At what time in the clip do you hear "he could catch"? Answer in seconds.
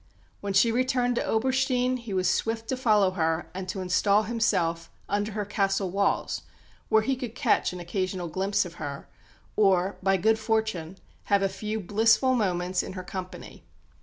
7.03-7.71